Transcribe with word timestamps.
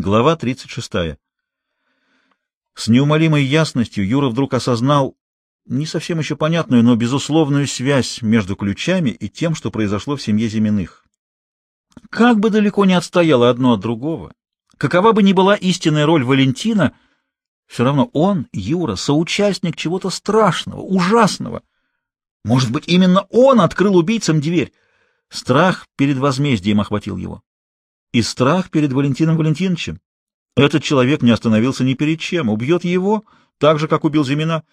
Глава 0.00 0.36
36. 0.36 1.18
С 2.76 2.86
неумолимой 2.86 3.42
ясностью 3.42 4.06
Юра 4.06 4.28
вдруг 4.28 4.54
осознал 4.54 5.16
не 5.66 5.86
совсем 5.86 6.20
еще 6.20 6.36
понятную, 6.36 6.84
но 6.84 6.94
безусловную 6.94 7.66
связь 7.66 8.22
между 8.22 8.54
ключами 8.54 9.10
и 9.10 9.28
тем, 9.28 9.56
что 9.56 9.72
произошло 9.72 10.14
в 10.14 10.22
семье 10.22 10.48
Зиминых. 10.48 11.04
Как 12.10 12.38
бы 12.38 12.50
далеко 12.50 12.84
не 12.84 12.94
отстояло 12.94 13.50
одно 13.50 13.72
от 13.72 13.80
другого, 13.80 14.32
какова 14.76 15.10
бы 15.10 15.24
ни 15.24 15.32
была 15.32 15.56
истинная 15.56 16.06
роль 16.06 16.22
Валентина, 16.22 16.92
все 17.66 17.82
равно 17.82 18.08
он, 18.12 18.46
Юра, 18.52 18.94
соучастник 18.94 19.74
чего-то 19.74 20.10
страшного, 20.10 20.80
ужасного. 20.80 21.64
Может 22.44 22.70
быть, 22.70 22.86
именно 22.86 23.22
он 23.30 23.60
открыл 23.60 23.96
убийцам 23.96 24.40
дверь. 24.40 24.72
Страх 25.28 25.88
перед 25.96 26.18
возмездием 26.18 26.80
охватил 26.80 27.16
его 27.16 27.42
и 28.12 28.22
страх 28.22 28.70
перед 28.70 28.92
Валентином 28.92 29.36
Валентиновичем. 29.36 30.00
Этот 30.56 30.82
человек 30.82 31.22
не 31.22 31.30
остановился 31.30 31.84
ни 31.84 31.94
перед 31.94 32.20
чем, 32.20 32.48
убьет 32.48 32.84
его, 32.84 33.24
так 33.58 33.78
же, 33.78 33.86
как 33.88 34.04
убил 34.04 34.24
Зимина. 34.24 34.64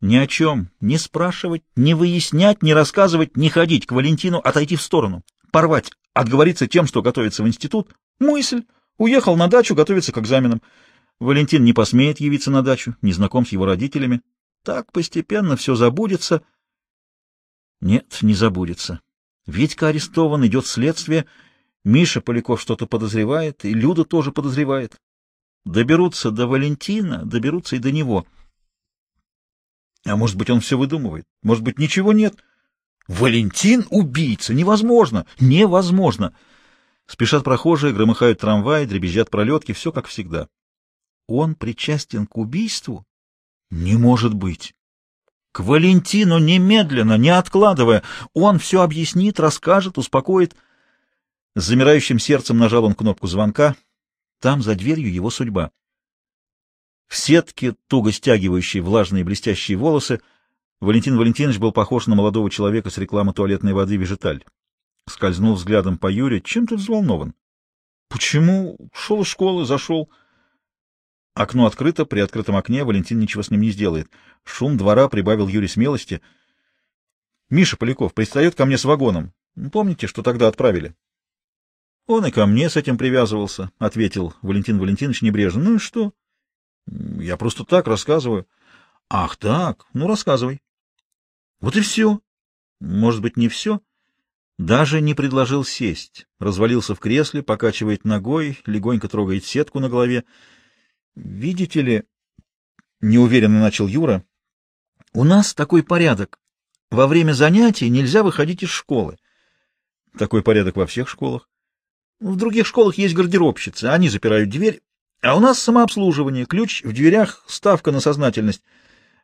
Ни 0.00 0.16
о 0.16 0.26
чем 0.26 0.70
не 0.80 0.98
спрашивать, 0.98 1.62
не 1.74 1.94
выяснять, 1.94 2.62
не 2.62 2.74
рассказывать, 2.74 3.36
не 3.36 3.48
ходить 3.48 3.86
к 3.86 3.92
Валентину, 3.92 4.38
отойти 4.38 4.76
в 4.76 4.82
сторону, 4.82 5.24
порвать, 5.50 5.90
отговориться 6.12 6.68
тем, 6.68 6.86
что 6.86 7.02
готовится 7.02 7.42
в 7.42 7.48
институт. 7.48 7.94
Мысль. 8.18 8.64
Уехал 8.96 9.36
на 9.36 9.46
дачу, 9.46 9.76
готовится 9.76 10.12
к 10.12 10.18
экзаменам. 10.18 10.60
Валентин 11.20 11.64
не 11.64 11.72
посмеет 11.72 12.18
явиться 12.18 12.50
на 12.50 12.62
дачу, 12.62 12.96
не 13.00 13.12
знаком 13.12 13.46
с 13.46 13.52
его 13.52 13.64
родителями. 13.64 14.22
Так 14.64 14.90
постепенно 14.90 15.56
все 15.56 15.76
забудется. 15.76 16.42
Нет, 17.80 18.18
не 18.22 18.34
забудется. 18.34 19.00
Витька 19.46 19.88
арестован, 19.88 20.44
идет 20.46 20.66
следствие— 20.66 21.26
Миша 21.84 22.20
Поляков 22.20 22.60
что-то 22.60 22.86
подозревает, 22.86 23.64
и 23.64 23.72
Люда 23.72 24.04
тоже 24.04 24.32
подозревает. 24.32 24.96
Доберутся 25.64 26.30
до 26.30 26.46
Валентина, 26.46 27.24
доберутся 27.24 27.76
и 27.76 27.78
до 27.78 27.92
него. 27.92 28.26
А 30.04 30.16
может 30.16 30.36
быть, 30.36 30.50
он 30.50 30.60
все 30.60 30.78
выдумывает? 30.78 31.24
Может 31.42 31.62
быть, 31.62 31.78
ничего 31.78 32.12
нет? 32.12 32.36
Валентин— 33.06 33.86
убийца! 33.90 34.54
Невозможно! 34.54 35.26
Невозможно! 35.40 36.34
Спешат 37.06 37.44
прохожие, 37.44 37.94
громыхают 37.94 38.40
трамваи, 38.40 38.84
дребезжат 38.84 39.30
пролетки, 39.30 39.72
все 39.72 39.92
как 39.92 40.06
всегда. 40.06 40.48
Он 41.26 41.54
причастен 41.54 42.26
к 42.26 42.36
убийству? 42.36 43.04
Не 43.70 43.96
может 43.96 44.34
быть! 44.34 44.74
К 45.52 45.60
Валентину 45.60 46.38
немедленно, 46.38 47.16
не 47.16 47.30
откладывая. 47.30 48.02
Он 48.34 48.58
все 48.58 48.82
объяснит, 48.82 49.40
расскажет, 49.40 49.96
успокоит— 49.96 50.54
с 51.54 51.64
замирающим 51.64 52.18
сердцем 52.18 52.58
нажал 52.58 52.84
он 52.84 52.94
кнопку 52.94 53.26
звонка. 53.26 53.76
Там, 54.40 54.62
за 54.62 54.74
дверью, 54.74 55.12
его 55.12 55.30
судьба. 55.30 55.72
В 57.08 57.16
сетке, 57.16 57.74
туго 57.88 58.12
стягивающей 58.12 58.80
влажные 58.80 59.24
блестящие 59.24 59.78
волосы, 59.78 60.20
Валентин 60.80 61.16
Валентинович 61.16 61.58
был 61.58 61.72
похож 61.72 62.06
на 62.06 62.14
молодого 62.14 62.50
человека 62.50 62.90
с 62.90 62.98
рекламы 62.98 63.32
туалетной 63.32 63.72
воды 63.72 63.96
«Вежиталь». 63.96 64.44
Скользнул 65.08 65.54
взглядом 65.54 65.98
по 65.98 66.08
Юре. 66.10 66.40
Чем 66.40 66.66
ты 66.66 66.76
взволнован?— 66.76 67.34
Почему? 68.08 68.76
Шел 68.92 69.22
из 69.22 69.26
школы, 69.26 69.64
зашел. 69.64 70.10
Окно 71.34 71.66
открыто, 71.66 72.04
при 72.04 72.20
открытом 72.20 72.56
окне 72.56 72.84
Валентин 72.84 73.18
ничего 73.18 73.42
с 73.42 73.50
ним 73.50 73.62
не 73.62 73.70
сделает. 73.70 74.10
Шум 74.44 74.76
двора 74.76 75.08
прибавил 75.08 75.48
Юре 75.48 75.68
смелости.— 75.68 76.20
Миша 77.50 77.76
Поляков 77.76 78.14
пристает 78.14 78.54
ко 78.54 78.66
мне 78.66 78.76
с 78.76 78.84
вагоном. 78.84 79.32
Помните, 79.72 80.06
что 80.06 80.22
тогда 80.22 80.48
отправили? 80.48 80.94
Он 82.08 82.24
и 82.24 82.30
ко 82.30 82.46
мне 82.46 82.70
с 82.70 82.76
этим 82.76 82.96
привязывался,— 82.96 83.70
ответил 83.78 84.34
Валентин 84.40 84.78
Валентинович 84.78 85.20
небрежно.— 85.20 85.62
Ну 85.64 85.74
и 85.74 85.78
что?— 85.78 86.14
Я 86.86 87.36
просто 87.36 87.64
так 87.64 87.86
рассказываю.— 87.86 88.48
Ах 89.10 89.36
так? 89.36 89.84
Ну, 89.92 90.08
рассказывай.— 90.08 90.62
Вот 91.60 91.76
и 91.76 91.82
все. 91.82 92.20
Может 92.80 93.20
быть, 93.20 93.36
не 93.36 93.48
все? 93.48 93.82
Даже 94.56 95.02
не 95.02 95.12
предложил 95.12 95.64
сесть. 95.64 96.26
Развалился 96.38 96.94
в 96.94 96.98
кресле, 96.98 97.42
покачивает 97.42 98.06
ногой, 98.06 98.58
легонько 98.64 99.06
трогает 99.06 99.44
сетку 99.44 99.78
на 99.78 99.90
голове.— 99.90 100.24
Видите 101.14 101.82
ли,— 101.82 102.04
неуверенно 103.02 103.60
начал 103.60 103.86
Юра,— 103.86 104.24
у 105.12 105.24
нас 105.24 105.52
такой 105.52 105.82
порядок. 105.82 106.40
Во 106.90 107.06
время 107.06 107.34
занятий 107.34 107.90
нельзя 107.90 108.22
выходить 108.22 108.62
из 108.62 108.70
школы. 108.70 109.18
Такой 110.16 110.42
порядок 110.42 110.76
во 110.76 110.86
всех 110.86 111.06
школах. 111.06 111.50
В 112.20 112.36
других 112.36 112.66
школах 112.66 112.98
есть 112.98 113.14
гардеробщицы, 113.14 113.84
они 113.84 114.08
запирают 114.08 114.50
дверь, 114.50 114.80
а 115.22 115.36
у 115.36 115.40
нас 115.40 115.60
самообслуживание, 115.60 116.46
ключ 116.46 116.82
в 116.82 116.92
дверях, 116.92 117.44
ставка 117.46 117.92
на 117.92 118.00
сознательность. 118.00 118.62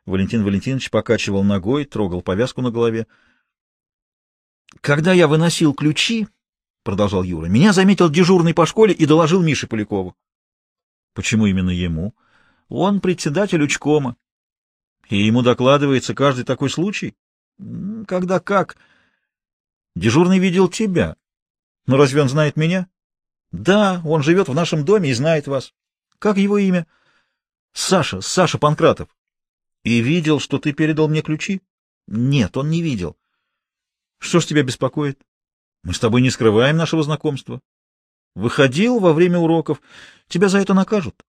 Валентин 0.05 0.43
Валентинович 0.43 0.91
покачивал 0.91 1.43
ногой, 1.43 1.85
трогал 1.85 2.21
повязку 2.21 2.61
на 2.61 2.71
голове. 2.71 3.07
Когда 4.81 5.13
я 5.13 5.27
выносил 5.27 5.73
ключи, 5.73 6.27
продолжал 6.83 7.23
Юра, 7.23 7.47
меня 7.47 7.73
заметил 7.73 8.09
дежурный 8.09 8.53
по 8.53 8.65
школе 8.65 8.93
и 8.93 9.05
доложил 9.05 9.41
Мише 9.41 9.67
Полякову. 9.67 10.15
Почему 11.13 11.47
именно 11.47 11.71
ему? 11.71 12.13
Он 12.69 13.01
председатель 13.01 13.61
учкома. 13.61 14.15
И 15.09 15.17
ему 15.17 15.41
докладывается 15.41 16.13
каждый 16.13 16.45
такой 16.45 16.69
случай? 16.69 17.15
Когда 18.07 18.39
как? 18.39 18.77
Дежурный 19.95 20.39
видел 20.39 20.67
тебя. 20.67 21.15
Но 21.87 21.97
разве 21.97 22.21
он 22.21 22.29
знает 22.29 22.55
меня? 22.55 22.87
Да, 23.51 24.01
он 24.05 24.23
живет 24.23 24.47
в 24.47 24.53
нашем 24.53 24.85
доме 24.85 25.09
и 25.09 25.13
знает 25.13 25.47
вас. 25.47 25.73
Как 26.19 26.37
его 26.37 26.57
имя? 26.57 26.87
Саша, 27.73 28.21
Саша 28.21 28.57
Панкратов. 28.57 29.09
И 29.83 29.99
видел, 29.99 30.39
что 30.39 30.57
ты 30.57 30.73
передал 30.73 31.07
мне 31.07 31.21
ключи? 31.21 31.61
Нет, 32.07 32.57
он 32.57 32.69
не 32.69 32.81
видел. 32.81 33.17
Что 34.19 34.39
ж 34.39 34.45
тебя 34.45 34.63
беспокоит? 34.63 35.21
Мы 35.83 35.93
с 35.93 35.99
тобой 35.99 36.21
не 36.21 36.31
скрываем 36.31 36.77
нашего 36.77 37.03
знакомства. 37.03 37.61
Выходил 38.33 38.99
во 38.99 39.13
время 39.13 39.37
уроков. 39.37 39.81
Тебя 40.27 40.49
за 40.49 40.57
это 40.59 40.73
накажут. 40.73 41.23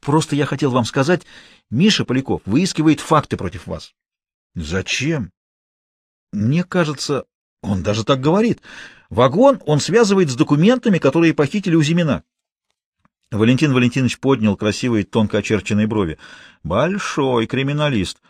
Просто 0.00 0.36
я 0.36 0.46
хотел 0.46 0.70
вам 0.70 0.84
сказать, 0.84 1.22
Миша 1.70 2.04
Поляков 2.04 2.42
выискивает 2.44 3.00
факты 3.00 3.36
против 3.36 3.66
вас. 3.66 3.94
Зачем? 4.54 5.32
Мне 6.32 6.64
кажется, 6.64 7.24
он 7.62 7.82
даже 7.82 8.04
так 8.04 8.20
говорит. 8.20 8.60
Вагон 9.10 9.60
он 9.66 9.80
связывает 9.80 10.30
с 10.30 10.36
документами, 10.36 10.98
которые 10.98 11.34
похитили 11.34 11.74
у 11.74 11.82
Зимина. 11.82 12.24
Валентин 13.30 13.72
Валентинович 13.72 14.18
поднял 14.18 14.56
красивые 14.56 15.04
тонко 15.04 15.38
очерченные 15.38 15.86
брови. 15.86 16.18
Большой 16.62 17.46
криминалист. 17.46 18.20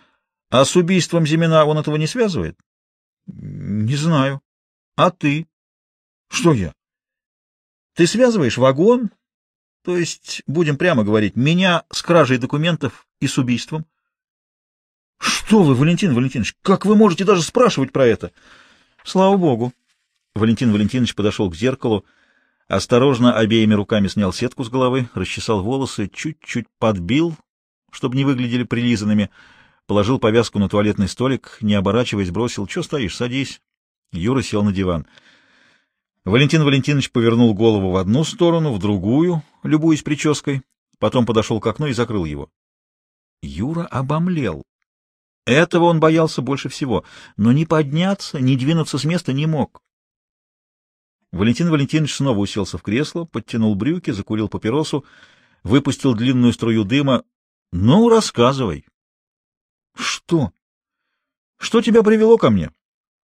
А 0.50 0.64
с 0.64 0.76
убийством 0.76 1.26
Зимина 1.26 1.64
он 1.64 1.78
этого 1.78 1.96
не 1.96 2.06
связывает? 2.06 2.58
Не 3.26 3.96
знаю. 3.96 4.40
А 4.96 5.10
ты? 5.10 5.46
Что 6.30 6.52
я? 6.52 6.72
Ты 7.94 8.06
связываешь 8.06 8.58
вагон, 8.58 9.10
то 9.82 9.96
есть, 9.96 10.42
будем 10.46 10.76
прямо 10.76 11.04
говорить, 11.04 11.36
меня 11.36 11.84
с 11.90 12.02
кражей 12.02 12.38
документов 12.38 13.06
и 13.20 13.26
с 13.26 13.38
убийством? 13.38 13.86
Что 15.18 15.62
вы, 15.62 15.74
Валентин 15.74 16.14
Валентинович, 16.14 16.54
как 16.62 16.84
вы 16.84 16.94
можете 16.96 17.24
даже 17.24 17.42
спрашивать 17.42 17.92
про 17.92 18.06
это? 18.06 18.32
Слава 19.04 19.36
богу. 19.36 19.72
Валентин 20.38 20.72
Валентинович 20.72 21.14
подошел 21.14 21.50
к 21.50 21.56
зеркалу, 21.56 22.04
осторожно 22.68 23.34
обеими 23.34 23.74
руками 23.74 24.08
снял 24.08 24.32
сетку 24.32 24.64
с 24.64 24.70
головы, 24.70 25.08
расчесал 25.14 25.62
волосы, 25.62 26.10
чуть-чуть 26.12 26.66
подбил, 26.78 27.36
чтобы 27.90 28.16
не 28.16 28.24
выглядели 28.24 28.62
прилизанными, 28.62 29.30
положил 29.86 30.18
повязку 30.18 30.58
на 30.58 30.68
туалетный 30.68 31.08
столик, 31.08 31.58
не 31.60 31.74
оборачиваясь, 31.74 32.30
бросил.— 32.30 32.66
Че 32.68 32.82
стоишь? 32.82 33.16
Садись. 33.16 33.60
Юра 34.12 34.42
сел 34.42 34.62
на 34.62 34.72
диван. 34.72 35.06
Валентин 36.24 36.62
Валентинович 36.62 37.10
повернул 37.10 37.54
голову 37.54 37.90
в 37.90 37.96
одну 37.96 38.24
сторону, 38.24 38.72
в 38.72 38.78
другую, 38.78 39.42
любуясь 39.62 40.02
прической, 40.02 40.62
потом 40.98 41.26
подошел 41.26 41.60
к 41.60 41.66
окну 41.66 41.86
и 41.86 41.92
закрыл 41.92 42.24
его. 42.24 42.50
Юра 43.42 43.84
обомлел. 43.84 44.62
Этого 45.46 45.84
он 45.84 46.00
боялся 46.00 46.42
больше 46.42 46.68
всего, 46.68 47.04
но 47.38 47.52
ни 47.52 47.64
подняться, 47.64 48.40
ни 48.40 48.56
двинуться 48.56 48.98
с 48.98 49.04
места 49.04 49.32
не 49.32 49.46
мог. 49.46 49.80
Валентин 51.32 51.70
Валентинович 51.70 52.14
снова 52.14 52.38
уселся 52.38 52.78
в 52.78 52.82
кресло, 52.82 53.24
подтянул 53.24 53.74
брюки, 53.74 54.10
закурил 54.10 54.48
папиросу, 54.48 55.04
выпустил 55.62 56.14
длинную 56.14 56.52
струю 56.52 56.84
дыма.— 56.84 57.24
Ну, 57.72 58.08
рассказывай.— 58.08 58.86
Что? 59.94 60.52
Что 61.58 61.82
тебя 61.82 62.02
привело 62.02 62.38
ко 62.38 62.48
мне? 62.48 62.72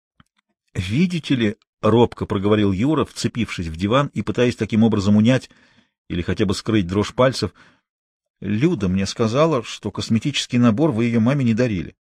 —Видите 0.73 1.35
ли,— 1.35 1.57
робко 1.81 2.25
проговорил 2.25 2.71
Юра, 2.71 3.03
вцепившись 3.03 3.67
в 3.67 3.75
диван 3.75 4.07
и 4.13 4.21
пытаясь 4.21 4.55
таким 4.55 4.83
образом 4.83 5.17
унять 5.17 5.49
или 6.07 6.21
хотя 6.21 6.45
бы 6.45 6.53
скрыть 6.53 6.87
дрожь 6.87 7.13
пальцев,— 7.13 7.53
Люда 8.39 8.87
мне 8.87 9.05
сказала, 9.05 9.63
что 9.63 9.91
косметический 9.91 10.57
набор 10.57 10.91
вы 10.91 11.05
ее 11.05 11.19
маме 11.19 11.43
не 11.43 11.53
дарили. 11.53 11.97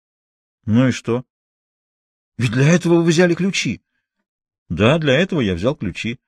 —Ну 0.66 0.88
и 0.88 0.90
что?— 0.90 1.24
Ведь 2.36 2.52
для 2.52 2.68
этого 2.68 2.96
вы 2.96 3.04
взяли 3.04 3.34
ключи. 3.34 3.80
Да, 4.70 4.98
для 4.98 5.14
этого 5.14 5.40
я 5.40 5.54
взял 5.54 5.74
ключи. 5.74 6.20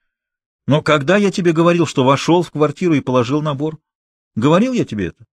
Но 0.66 0.82
когда 0.82 1.16
я 1.16 1.30
тебе 1.30 1.52
говорил, 1.52 1.86
что 1.86 2.04
вошел 2.04 2.42
в 2.42 2.50
квартиру 2.50 2.94
и 2.94 3.00
положил 3.00 3.40
набор? 3.40 3.78
Говорил 4.34 4.72
я 4.72 4.84
тебе 4.84 5.06
это? 5.06 5.24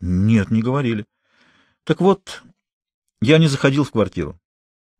Нет, 0.00 0.50
не 0.50 0.62
говорили. 0.62 1.06
Так 1.84 2.00
вот, 2.00 2.42
я 3.22 3.38
не 3.38 3.48
заходил 3.48 3.84
в 3.84 3.90
квартиру. 3.90 4.38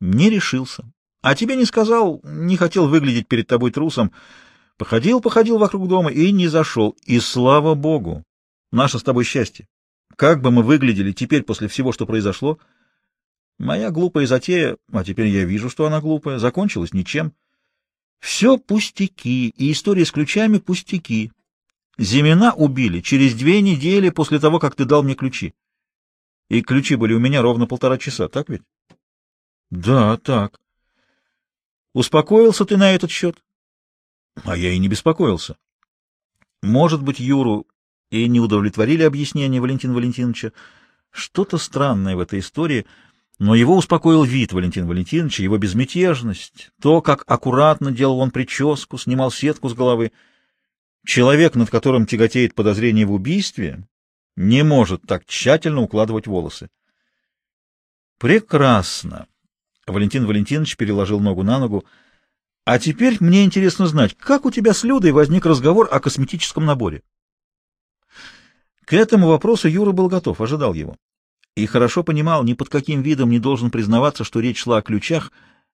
Не 0.00 0.31
решился. 0.31 0.90
А 1.20 1.34
тебе 1.34 1.56
не 1.56 1.67
сказал, 1.67 2.20
не 2.25 2.56
хотел 2.56 2.88
выглядеть 2.88 3.28
перед 3.28 3.46
тобой 3.46 3.70
трусом. 3.70 4.12
Походил, 4.78 5.20
походил 5.20 5.58
вокруг 5.58 5.88
дома 5.88 6.11
и 6.11 6.32
не 6.32 6.49
зашел. 6.49 6.96
И 7.05 7.20
слава 7.20 7.75
богу! 7.75 8.25
Наше 8.73 8.99
с 8.99 9.02
тобой 9.02 9.25
счастье. 9.25 9.69
Как 10.16 10.40
бы 10.40 10.50
мы 10.50 10.62
выглядели 10.62 11.12
теперь 11.12 11.43
после 11.43 11.69
всего, 11.69 11.93
что 11.93 12.06
произошло? 12.06 12.58
Моя 13.60 13.90
глупая 13.90 14.26
затея, 14.26 14.78
а 14.90 15.04
теперь 15.04 15.26
я 15.26 15.44
вижу, 15.44 15.68
что 15.68 15.84
она 15.84 16.00
глупая, 16.00 16.38
закончилась 16.38 16.94
ничем. 16.94 17.34
Все 18.18 18.56
пустяки, 18.56 19.50
и 19.50 19.72
история 19.72 20.06
с 20.06 20.12
ключами 20.12 20.56
пустяки. 20.56 21.30
Зимина 21.98 22.54
убили 22.54 23.00
через 23.00 23.34
две 23.34 23.60
недели 23.60 24.08
после 24.08 24.38
того, 24.38 24.60
как 24.60 24.76
ты 24.76 24.86
дал 24.86 25.02
мне 25.02 25.14
ключи. 25.14 25.52
И 26.48 26.62
ключи 26.62 26.96
были 26.96 27.12
у 27.12 27.18
меня 27.18 27.42
ровно 27.42 27.66
полтора 27.66 27.98
часа, 27.98 28.28
так 28.28 28.48
ведь? 28.48 28.62
Да, 29.68 30.16
так. 30.16 30.58
Успокоился 31.92 32.64
ты 32.64 32.78
на 32.78 32.94
этот 32.94 33.10
счет? 33.10 33.44
А 34.42 34.56
я 34.56 34.72
и 34.72 34.78
не 34.78 34.88
беспокоился. 34.88 35.58
Может 36.62 37.02
быть, 37.02 37.20
Юру 37.20 37.66
и 38.08 38.26
не 38.26 38.40
удовлетворили 38.40 39.02
объяснения 39.02 39.60
Валентина 39.60 39.92
Валентиновича. 39.92 40.52
Что-то 41.10 41.58
странное 41.58 42.16
в 42.16 42.20
этой 42.20 42.38
истории, 42.38 42.86
но 43.40 43.54
его 43.54 43.75
успокоил 43.75 44.22
вид 44.22 44.52
Валентина 44.52 44.87
Валентиновича, 44.87 45.42
его 45.42 45.56
безмятежность, 45.56 46.70
то, 46.78 47.00
как 47.00 47.25
аккуратно 47.26 47.90
делал 47.90 48.20
он 48.20 48.31
прическу, 48.31 48.98
снимал 48.98 49.31
сетку 49.31 49.70
с 49.70 49.75
головы. 49.75 50.12
Человек, 51.06 51.54
над 51.54 51.70
которым 51.70 52.04
тяготеет 52.04 52.54
подозрение 52.54 53.06
в 53.06 53.12
убийстве, 53.12 53.88
не 54.37 54.62
может 54.62 55.06
так 55.06 55.25
тщательно 55.25 55.81
укладывать 55.81 56.26
волосы. 56.26 56.69
Прекрасно. 58.19 59.26
Валентин 59.87 60.26
Валентинович 60.26 60.76
переложил 60.76 61.19
ногу 61.19 61.42
на 61.42 61.58
ногу. 61.58 61.87
А 62.66 62.78
теперь 62.78 63.16
мне 63.20 63.42
интересно 63.42 63.87
знать, 63.87 64.14
как 64.19 64.44
у 64.44 64.50
тебя 64.50 64.75
с 64.75 64.84
Людой 64.84 65.12
возник 65.12 65.46
разговор 65.46 65.88
о 65.90 65.98
косметическом 65.98 66.66
наборе? 66.66 67.02
К 68.84 68.92
этому 68.92 69.28
вопросу 69.28 69.66
Юра 69.66 69.92
был 69.92 70.08
готов, 70.08 70.42
ожидал 70.42 70.75
его. 70.75 70.98
И 71.56 71.67
хорошо 71.67 72.05
понимал, 72.05 72.44
ни 72.44 72.55
под 72.55 72.69
каким 72.69 73.02
видом 73.02 73.31
не 73.31 73.38
должен 73.38 73.70
признаваться, 73.70 74.25
что 74.25 74.41
речь 74.41 74.58
шла 74.58 74.79
о 74.79 74.82
ключах. 74.82 75.32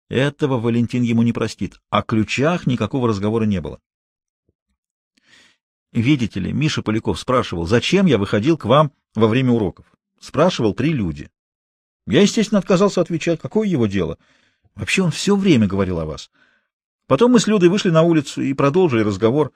Этого 0.09 0.59
Валентин 0.59 1.03
ему 1.03 1.23
не 1.23 1.33
простит. 1.33 1.81
О 1.91 2.03
ключах 2.03 2.67
никакого 2.67 3.09
разговора 3.09 3.45
не 3.45 3.61
было. 3.61 3.81
Видите 5.93 6.41
ли, 6.41 6.53
Миша 6.53 6.83
Поляков 6.83 7.19
спрашивал, 7.19 7.67
зачем 7.67 8.07
я 8.07 8.19
выходил 8.19 8.57
к 8.57 8.67
вам 8.67 8.93
во 9.15 9.29
время 9.29 9.53
уроков. 9.53 9.87
Спрашивал 10.21 10.75
при 10.75 10.93
люди. 10.93 11.31
Я, 12.07 12.23
естественно, 12.23 12.59
отказался 12.59 13.01
отвечать. 13.01 13.41
Какое 13.41 13.67
его 13.67 13.87
дело? 13.87 14.19
Вообще 14.75 15.03
он 15.03 15.11
все 15.11 15.35
время 15.35 15.67
говорил 15.67 15.99
о 15.99 16.05
вас. 16.05 16.31
Потом 17.07 17.33
мы 17.33 17.41
с 17.41 17.47
Людой 17.47 17.69
вышли 17.69 17.91
на 17.91 18.03
улицу 18.03 18.43
и 18.43 18.53
продолжили 18.53 19.03
разговор. 19.03 19.53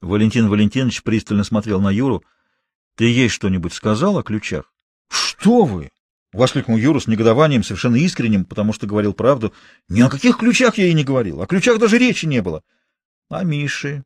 Валентин 0.00 0.48
Валентинович 0.48 1.02
пристально 1.02 1.44
смотрел 1.44 1.80
на 1.80 1.90
Юру.— 1.90 2.22
Ты 2.96 3.06
ей 3.06 3.28
что-нибудь 3.28 3.72
сказал 3.72 4.18
о 4.18 4.22
ключах?— 4.22 4.72
Что 5.08 5.64
вы?— 5.64 5.90
воскликнул 6.32 6.76
Юра 6.76 6.98
с 6.98 7.06
негодованием, 7.06 7.62
совершенно 7.62 7.96
искренним, 7.96 8.44
потому 8.44 8.72
что 8.72 8.86
говорил 8.86 9.14
правду.— 9.14 9.52
Ни 9.88 10.00
о 10.00 10.08
каких 10.08 10.38
ключах 10.38 10.78
я 10.78 10.84
ей 10.84 10.94
не 10.94 11.04
говорил. 11.04 11.40
О 11.40 11.46
ключах 11.46 11.78
даже 11.78 11.98
речи 11.98 12.26
не 12.26 12.42
было.— 12.42 12.62
А 13.30 13.44
Мише? 13.44 14.04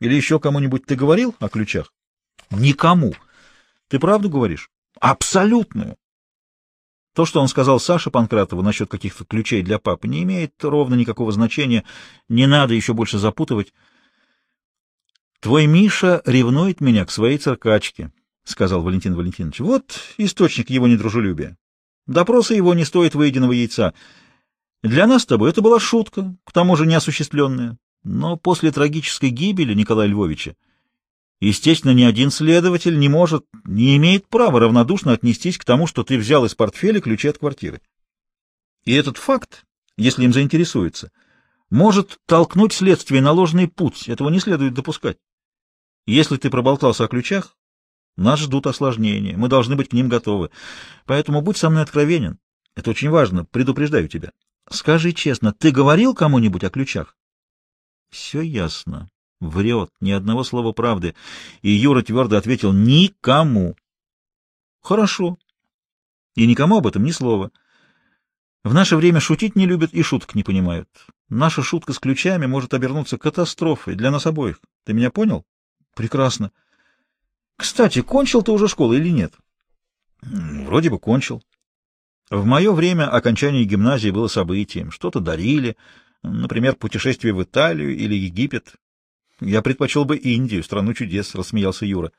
Или 0.00 0.14
еще 0.14 0.38
кому-нибудь 0.38 0.84
ты 0.86 0.96
говорил 0.96 1.34
о 1.40 1.48
ключах?— 1.48 1.92
Никому.— 2.50 3.14
Ты 3.88 3.98
правду 3.98 4.28
говоришь?— 4.28 4.70
Абсолютную. 5.00 5.96
То, 7.14 7.24
что 7.24 7.40
он 7.40 7.46
сказал 7.48 7.78
Саше 7.78 8.10
Панкратову 8.10 8.62
насчет 8.62 8.90
каких-то 8.90 9.24
ключей 9.24 9.62
для 9.62 9.78
папы, 9.78 10.08
не 10.08 10.24
имеет 10.24 10.52
ровно 10.62 10.96
никакого 10.96 11.30
значения. 11.30 11.84
Не 12.28 12.46
надо 12.46 12.74
еще 12.74 12.92
больше 12.92 13.18
запутывать. 13.18 13.72
«Твой 15.38 15.66
Миша 15.66 16.22
ревнует 16.24 16.80
меня 16.80 17.04
к 17.04 17.10
своей 17.10 17.38
циркачке»,— 17.38 18.10
сказал 18.44 18.82
Валентин 18.82 19.14
Валентинович. 19.14 19.60
«Вот 19.60 20.00
источник 20.18 20.70
его 20.70 20.86
недружелюбия. 20.86 21.56
Допросы 22.06 22.54
его 22.54 22.74
не 22.74 22.84
стоят 22.84 23.14
выеденного 23.14 23.52
яйца. 23.52 23.94
Для 24.82 25.06
нас 25.06 25.22
с 25.22 25.26
тобой 25.26 25.50
это 25.50 25.62
была 25.62 25.80
шутка, 25.80 26.36
к 26.44 26.52
тому 26.52 26.76
же 26.76 26.86
неосуществленная. 26.86 27.78
Но 28.02 28.36
после 28.36 28.70
трагической 28.70 29.30
гибели 29.30 29.72
Николая 29.72 30.08
Львовича 30.08 30.54
Естественно, 31.40 31.92
ни 31.92 32.02
один 32.02 32.30
следователь 32.30 32.98
не 32.98 33.08
может, 33.08 33.44
не 33.64 33.96
имеет 33.96 34.28
права 34.28 34.60
равнодушно 34.60 35.12
отнестись 35.12 35.58
к 35.58 35.64
тому, 35.64 35.86
что 35.86 36.02
ты 36.02 36.16
взял 36.16 36.44
из 36.44 36.54
портфеля 36.54 37.02
ключи 37.02 37.28
от 37.28 37.36
квартиры. 37.36 37.82
И 38.84 38.94
этот 38.94 39.18
факт, 39.18 39.64
если 39.96 40.24
им 40.24 40.32
заинтересуется, 40.32 41.10
может 41.70 42.18
толкнуть 42.26 42.72
следствие 42.72 43.20
на 43.20 43.32
ложный 43.32 43.68
путь, 43.68 44.08
этого 44.08 44.30
не 44.30 44.40
следует 44.40 44.74
допускать. 44.74 45.18
Если 46.06 46.36
ты 46.36 46.50
проболтался 46.50 47.04
о 47.04 47.08
ключах, 47.08 47.56
нас 48.16 48.40
ждут 48.40 48.66
осложнения, 48.66 49.36
мы 49.36 49.48
должны 49.48 49.76
быть 49.76 49.88
к 49.88 49.92
ним 49.92 50.08
готовы. 50.08 50.50
Поэтому 51.06 51.40
будь 51.40 51.56
со 51.56 51.70
мной 51.70 51.82
откровенен, 51.82 52.38
это 52.74 52.90
очень 52.90 53.10
важно, 53.10 53.44
предупреждаю 53.44 54.08
тебя. 54.08 54.32
Скажи 54.70 55.12
честно, 55.12 55.52
ты 55.52 55.70
говорил 55.70 56.14
кому-нибудь 56.14 56.64
о 56.64 56.70
ключах? 56.70 57.16
Все 58.10 58.40
ясно. 58.40 59.08
Врет, 59.40 59.90
ни 60.00 60.10
одного 60.10 60.44
слова 60.44 60.72
правды. 60.72 61.14
И 61.62 61.70
Юра 61.70 62.02
твердо 62.02 62.36
ответил 62.36 62.72
«никому». 62.72 63.76
Хорошо. 64.80 65.38
И 66.34 66.46
никому 66.46 66.78
об 66.78 66.86
этом 66.86 67.04
ни 67.04 67.10
слова. 67.10 67.50
В 68.62 68.72
наше 68.72 68.96
время 68.96 69.20
шутить 69.20 69.56
не 69.56 69.66
любят 69.66 69.92
и 69.92 70.02
шуток 70.02 70.34
не 70.34 70.42
понимают. 70.42 70.88
Наша 71.28 71.62
шутка 71.62 71.92
с 71.92 71.98
ключами 71.98 72.46
может 72.46 72.72
обернуться 72.74 73.18
катастрофой 73.18 73.94
для 73.94 74.10
нас 74.10 74.26
обоих. 74.26 74.60
Ты 74.84 74.94
меня 74.94 75.10
понял? 75.10 75.44
Прекрасно. 75.94 76.50
Кстати, 77.56 78.02
кончил 78.02 78.42
ты 78.42 78.52
уже 78.52 78.68
школу 78.68 78.94
или 78.94 79.08
нет? 79.08 79.34
Вроде 80.22 80.90
бы 80.90 80.98
кончил. 80.98 81.42
В 82.30 82.44
мое 82.44 82.72
время 82.72 83.08
окончание 83.08 83.64
гимназии 83.64 84.10
было 84.10 84.28
событием. 84.28 84.90
Что-то 84.90 85.20
дарили, 85.20 85.76
например, 86.22 86.74
путешествие 86.76 87.34
в 87.34 87.42
Италию 87.42 87.94
или 87.94 88.14
Египет. 88.14 88.74
Я 89.40 89.62
предпочел 89.62 90.04
бы 90.04 90.16
Индию, 90.16 90.62
страну 90.62 90.94
чудес,— 90.94 91.34
рассмеялся 91.34 91.84
Юра. 91.84 92.12